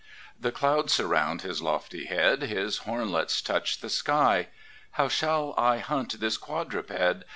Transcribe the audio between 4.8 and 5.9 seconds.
How shall I